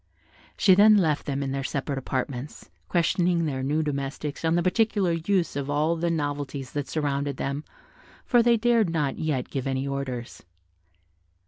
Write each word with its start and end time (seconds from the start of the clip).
She 0.57 0.73
then 0.73 0.97
left 0.97 1.27
them 1.27 1.43
in 1.43 1.51
their 1.51 1.63
separate 1.63 1.99
apartments, 1.99 2.71
questioning 2.87 3.45
their 3.45 3.61
new 3.61 3.83
domestics 3.83 4.43
on 4.43 4.55
the 4.55 4.63
particular 4.63 5.11
use 5.11 5.55
of 5.55 5.69
all 5.69 5.95
the 5.95 6.09
novelties 6.09 6.71
that 6.71 6.87
surrounded 6.87 7.37
them, 7.37 7.63
for 8.25 8.41
they 8.41 8.57
dared 8.57 8.89
not 8.89 9.19
yet 9.19 9.51
give 9.51 9.67
any 9.67 9.87
orders. 9.87 10.41